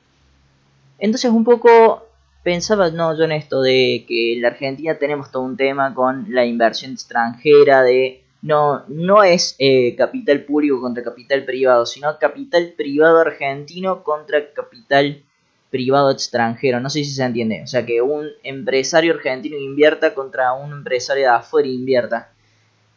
Entonces 0.98 1.30
un 1.30 1.44
poco 1.44 2.05
pensaba, 2.46 2.90
no, 2.90 3.18
yo 3.18 3.24
en 3.24 3.32
esto 3.32 3.60
de 3.60 4.04
que 4.06 4.34
en 4.34 4.42
la 4.42 4.48
Argentina 4.48 4.96
tenemos 4.96 5.32
todo 5.32 5.42
un 5.42 5.56
tema 5.56 5.92
con 5.92 6.26
la 6.28 6.44
inversión 6.44 6.92
extranjera, 6.92 7.82
de 7.82 8.22
no, 8.40 8.84
no 8.86 9.24
es 9.24 9.56
eh, 9.58 9.96
capital 9.96 10.44
público 10.44 10.80
contra 10.80 11.02
capital 11.02 11.44
privado, 11.44 11.86
sino 11.86 12.16
capital 12.20 12.74
privado 12.76 13.18
argentino 13.18 14.04
contra 14.04 14.52
capital 14.52 15.24
privado 15.70 16.12
extranjero. 16.12 16.78
No 16.78 16.88
sé 16.88 17.02
si 17.02 17.10
se 17.10 17.24
entiende. 17.24 17.62
O 17.64 17.66
sea, 17.66 17.84
que 17.84 18.00
un 18.00 18.28
empresario 18.44 19.14
argentino 19.14 19.56
invierta 19.56 20.14
contra 20.14 20.52
un 20.52 20.70
empresario 20.70 21.24
de 21.24 21.30
afuera 21.30 21.66
invierta. 21.66 22.30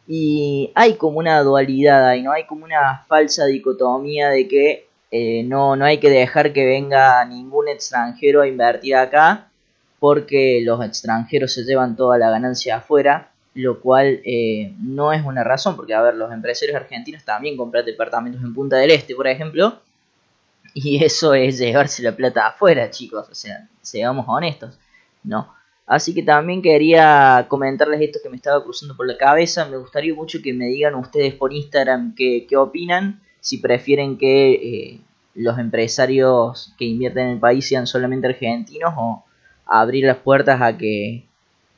Y 0.08 0.72
hay 0.76 0.94
como 0.94 1.18
una 1.18 1.42
dualidad 1.42 2.08
ahí, 2.08 2.22
¿no? 2.22 2.34
Hay 2.34 2.46
como 2.46 2.66
una 2.66 3.04
falsa 3.08 3.48
dicotomía 3.48 4.30
de 4.30 4.48
que 4.48 4.89
eh, 5.12 5.44
no, 5.44 5.76
no 5.76 5.86
hay 5.86 6.00
que 6.00 6.10
dejar 6.10 6.54
que 6.54 6.66
venga 6.66 7.24
ningún 7.26 7.68
extranjero 7.68 8.42
a 8.42 8.48
invertir 8.48 8.96
acá 8.96 9.50
porque 10.00 10.62
los 10.64 10.84
extranjeros 10.84 11.54
se 11.54 11.64
llevan 11.64 11.96
toda 11.96 12.18
la 12.18 12.30
ganancia 12.30 12.78
afuera, 12.78 13.32
lo 13.54 13.82
cual 13.82 14.22
eh, 14.24 14.74
no 14.80 15.12
es 15.12 15.26
una 15.26 15.44
razón, 15.44 15.76
porque 15.76 15.94
a 15.94 16.02
ver, 16.02 16.16
los 16.16 16.32
empresarios 16.32 16.78
argentinos 16.78 17.26
también 17.26 17.58
compran 17.58 17.86
departamentos 17.86 18.42
en 18.42 18.54
Punta 18.54 18.78
del 18.78 18.92
Este, 18.92 19.16
por 19.16 19.28
ejemplo, 19.28 19.82
y 20.74 21.04
eso 21.04 21.34
es 21.34 21.58
llevarse 21.58 22.04
la 22.04 22.16
plata 22.16 22.48
afuera, 22.48 22.90
chicos, 22.90 23.28
o 23.30 23.36
sea, 23.36 23.68
seamos 23.82 24.26
honestos, 24.28 24.78
¿no? 25.24 25.54
Así 25.90 26.14
que 26.14 26.22
también 26.22 26.62
quería 26.62 27.48
comentarles 27.50 28.00
esto 28.00 28.20
que 28.22 28.30
me 28.30 28.36
estaba 28.36 28.64
cruzando 28.64 28.96
por 28.96 29.08
la 29.08 29.18
cabeza. 29.18 29.66
Me 29.66 29.78
gustaría 29.78 30.14
mucho 30.14 30.38
que 30.40 30.54
me 30.54 30.68
digan 30.68 30.94
ustedes 30.94 31.34
por 31.34 31.52
Instagram 31.52 32.14
qué, 32.14 32.46
opinan. 32.56 33.24
Si 33.42 33.58
prefieren 33.58 34.18
que 34.18 34.52
eh, 34.52 35.00
los 35.36 35.58
empresarios 35.58 36.74
que 36.78 36.86
invierten 36.86 37.26
en 37.26 37.32
el 37.34 37.40
país 37.40 37.68
sean 37.68 37.88
solamente 37.88 38.28
argentinos 38.28 38.94
o 38.98 39.24
abrir 39.66 40.06
las 40.06 40.18
puertas 40.18 40.62
a 40.62 40.78
que 40.78 41.26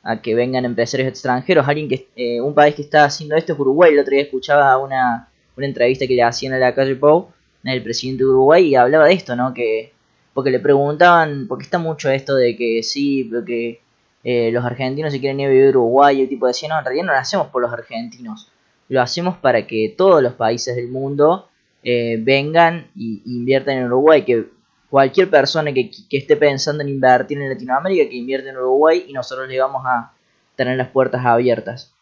a 0.02 0.20
que 0.20 0.34
vengan 0.34 0.64
empresarios 0.64 1.08
extranjeros. 1.08 1.68
Alguien 1.68 1.88
que 1.88 2.08
eh, 2.16 2.40
un 2.40 2.54
país 2.54 2.74
que 2.74 2.82
está 2.82 3.04
haciendo 3.04 3.36
esto 3.36 3.52
es 3.52 3.58
Uruguay. 3.58 3.92
El 3.92 4.00
otro 4.00 4.12
día 4.12 4.22
escuchaba 4.22 4.76
una, 4.78 5.28
una 5.56 5.66
entrevista 5.66 6.06
que 6.06 6.14
le 6.14 6.22
hacían 6.22 6.52
a 6.52 6.58
la 6.58 6.74
calle 6.74 6.96
Pau, 6.96 7.28
el 7.64 7.82
presidente 7.82 8.24
de 8.24 8.30
Uruguay, 8.30 8.66
y 8.66 8.74
hablaba 8.74 9.06
de 9.06 9.14
esto, 9.14 9.36
¿no? 9.36 9.54
Que 9.54 9.92
porque 10.34 10.50
le 10.50 10.60
preguntaban, 10.60 11.46
porque 11.46 11.64
está 11.64 11.78
mucho 11.78 12.10
esto 12.10 12.34
de 12.34 12.56
que 12.56 12.82
sí, 12.82 13.24
porque 13.24 13.80
eh, 14.24 14.50
los 14.50 14.64
argentinos 14.64 15.12
se 15.12 15.20
quieren 15.20 15.38
ir 15.40 15.46
a 15.46 15.50
vivir 15.50 15.66
a 15.66 15.70
Uruguay, 15.70 16.18
y 16.18 16.22
el 16.22 16.28
tipo 16.28 16.46
decía, 16.46 16.68
no, 16.70 16.78
en 16.78 16.84
realidad 16.84 17.04
no 17.04 17.12
lo 17.12 17.18
hacemos 17.18 17.48
por 17.48 17.62
los 17.62 17.72
argentinos, 17.72 18.50
lo 18.88 19.02
hacemos 19.02 19.36
para 19.36 19.66
que 19.66 19.94
todos 19.96 20.22
los 20.22 20.32
países 20.32 20.74
del 20.74 20.88
mundo 20.88 21.48
eh, 21.82 22.18
vengan 22.20 22.90
e 22.96 23.22
inviertan 23.26 23.78
en 23.78 23.84
Uruguay, 23.86 24.24
que 24.24 24.46
cualquier 24.90 25.30
persona 25.30 25.72
que, 25.72 25.90
que, 25.90 26.18
esté 26.18 26.36
pensando 26.36 26.82
en 26.82 26.90
invertir 26.90 27.40
en 27.40 27.48
Latinoamérica, 27.48 28.08
que 28.08 28.16
invierte 28.16 28.50
en 28.50 28.56
Uruguay 28.56 29.06
y 29.08 29.12
nosotros 29.12 29.48
le 29.48 29.58
vamos 29.58 29.82
a 29.86 30.12
tener 30.56 30.76
las 30.76 30.88
puertas 30.88 31.24
abiertas. 31.24 31.92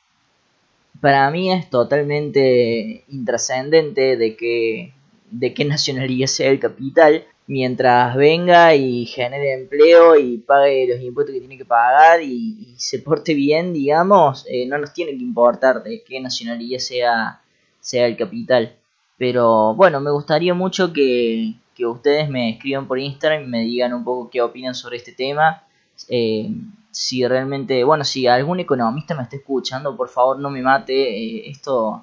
Para 1.00 1.30
mí 1.30 1.52
es 1.52 1.70
totalmente 1.70 3.04
intrascendente 3.08 4.16
de 4.16 4.36
que 4.36 4.92
de 5.30 5.54
qué 5.54 5.64
nacionalidad 5.76 6.26
sea 6.26 6.50
el 6.50 6.60
capital, 6.60 7.24
mientras 7.46 8.14
venga 8.16 8.74
y 8.74 9.06
genere 9.06 9.54
empleo 9.54 10.16
y 10.16 10.38
pague 10.38 10.86
los 10.88 11.00
impuestos 11.00 11.34
que 11.34 11.40
tiene 11.40 11.58
que 11.58 11.64
pagar 11.64 12.22
y, 12.22 12.74
se 12.76 13.00
porte 13.00 13.34
bien, 13.34 13.72
digamos, 13.72 14.46
eh, 14.48 14.66
no 14.66 14.78
nos 14.78 14.92
tiene 14.92 15.12
que 15.12 15.22
importar 15.22 15.82
de 15.82 16.02
qué 16.02 16.20
nacionalidad 16.20 16.78
sea, 16.78 17.42
sea 17.80 18.06
el 18.06 18.16
capital. 18.16 18.76
Pero 19.20 19.74
bueno, 19.74 20.00
me 20.00 20.10
gustaría 20.10 20.54
mucho 20.54 20.94
que, 20.94 21.52
que 21.74 21.84
ustedes 21.84 22.30
me 22.30 22.48
escriban 22.48 22.88
por 22.88 22.98
Instagram 22.98 23.42
y 23.42 23.46
me 23.48 23.60
digan 23.64 23.92
un 23.92 24.02
poco 24.02 24.30
qué 24.30 24.40
opinan 24.40 24.74
sobre 24.74 24.96
este 24.96 25.12
tema. 25.12 25.62
Eh, 26.08 26.50
si 26.90 27.26
realmente, 27.26 27.84
bueno, 27.84 28.02
si 28.02 28.26
algún 28.26 28.60
economista 28.60 29.14
me 29.14 29.24
está 29.24 29.36
escuchando, 29.36 29.94
por 29.94 30.08
favor 30.08 30.38
no 30.38 30.48
me 30.48 30.62
mate. 30.62 30.94
Eh, 30.94 31.50
esto, 31.50 32.02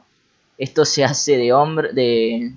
esto 0.60 0.86
se 0.86 1.04
hace 1.04 1.38
de 1.38 1.54
hombre, 1.54 1.92
de 1.92 2.54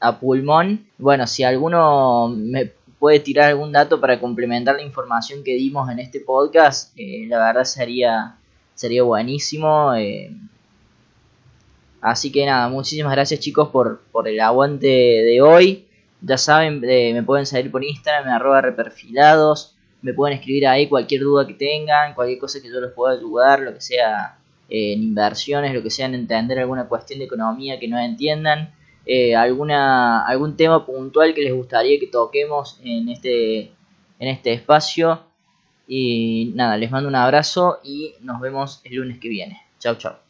a 0.00 0.18
pulmón. 0.18 0.84
Bueno, 0.98 1.28
si 1.28 1.44
alguno 1.44 2.26
me 2.36 2.72
puede 2.98 3.20
tirar 3.20 3.50
algún 3.50 3.70
dato 3.70 4.00
para 4.00 4.18
complementar 4.18 4.74
la 4.74 4.82
información 4.82 5.44
que 5.44 5.54
dimos 5.54 5.88
en 5.90 6.00
este 6.00 6.18
podcast, 6.18 6.92
eh, 6.96 7.26
la 7.28 7.38
verdad 7.38 7.62
sería, 7.62 8.34
sería 8.74 9.04
buenísimo. 9.04 9.92
Así 12.00 12.30
que 12.30 12.46
nada, 12.46 12.68
muchísimas 12.68 13.12
gracias 13.12 13.40
chicos 13.40 13.68
por, 13.68 14.00
por 14.12 14.28
el 14.28 14.40
aguante 14.40 14.86
de 14.86 15.40
hoy. 15.42 15.86
Ya 16.20 16.38
saben, 16.38 16.82
eh, 16.84 17.12
me 17.14 17.22
pueden 17.22 17.46
seguir 17.46 17.70
por 17.70 17.84
Instagram, 17.84 18.28
arroba 18.28 18.60
reperfilados. 18.60 19.76
Me 20.02 20.14
pueden 20.14 20.38
escribir 20.38 20.66
ahí 20.66 20.88
cualquier 20.88 21.22
duda 21.22 21.46
que 21.46 21.54
tengan, 21.54 22.14
cualquier 22.14 22.38
cosa 22.38 22.60
que 22.60 22.68
yo 22.68 22.80
les 22.80 22.92
pueda 22.92 23.14
ayudar, 23.14 23.60
lo 23.60 23.74
que 23.74 23.80
sea 23.80 24.38
eh, 24.68 24.92
en 24.92 25.02
inversiones, 25.02 25.74
lo 25.74 25.82
que 25.82 25.90
sea 25.90 26.06
en 26.06 26.14
entender 26.14 26.58
alguna 26.58 26.88
cuestión 26.88 27.18
de 27.18 27.26
economía 27.26 27.78
que 27.78 27.88
no 27.88 27.98
entiendan. 27.98 28.72
Eh, 29.04 29.36
alguna, 29.36 30.26
algún 30.26 30.56
tema 30.56 30.84
puntual 30.84 31.32
que 31.32 31.42
les 31.42 31.54
gustaría 31.54 32.00
que 32.00 32.08
toquemos 32.08 32.80
en 32.82 33.08
este, 33.08 33.70
en 34.18 34.28
este 34.28 34.52
espacio. 34.52 35.20
Y 35.86 36.52
nada, 36.56 36.76
les 36.76 36.90
mando 36.90 37.08
un 37.08 37.14
abrazo 37.14 37.78
y 37.84 38.14
nos 38.20 38.40
vemos 38.40 38.80
el 38.84 38.96
lunes 38.96 39.18
que 39.18 39.28
viene. 39.28 39.62
Chao, 39.78 39.94
chao. 39.94 40.25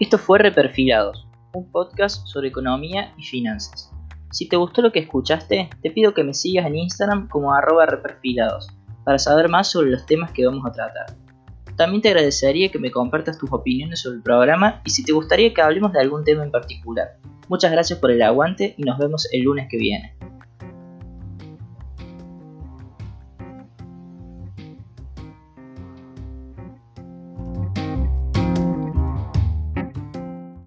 Esto 0.00 0.16
fue 0.16 0.38
Reperfilados, 0.38 1.26
un 1.52 1.72
podcast 1.72 2.24
sobre 2.28 2.50
economía 2.50 3.12
y 3.16 3.24
finanzas. 3.24 3.90
Si 4.30 4.48
te 4.48 4.54
gustó 4.54 4.80
lo 4.80 4.92
que 4.92 5.00
escuchaste, 5.00 5.70
te 5.82 5.90
pido 5.90 6.14
que 6.14 6.22
me 6.22 6.34
sigas 6.34 6.66
en 6.66 6.76
Instagram 6.76 7.26
como 7.26 7.52
arroba 7.52 7.84
reperfilados 7.84 8.68
para 9.04 9.18
saber 9.18 9.48
más 9.48 9.72
sobre 9.72 9.90
los 9.90 10.06
temas 10.06 10.30
que 10.30 10.46
vamos 10.46 10.64
a 10.64 10.70
tratar. 10.70 11.16
También 11.76 12.00
te 12.00 12.10
agradecería 12.10 12.70
que 12.70 12.78
me 12.78 12.92
compartas 12.92 13.38
tus 13.38 13.50
opiniones 13.52 14.00
sobre 14.00 14.18
el 14.18 14.22
programa 14.22 14.82
y 14.84 14.90
si 14.90 15.02
te 15.02 15.10
gustaría 15.10 15.52
que 15.52 15.62
hablemos 15.62 15.92
de 15.92 15.98
algún 15.98 16.22
tema 16.22 16.44
en 16.44 16.52
particular. 16.52 17.16
Muchas 17.48 17.72
gracias 17.72 17.98
por 17.98 18.12
el 18.12 18.22
aguante 18.22 18.76
y 18.78 18.84
nos 18.84 18.98
vemos 18.98 19.26
el 19.32 19.42
lunes 19.42 19.66
que 19.68 19.78
viene. 19.78 20.14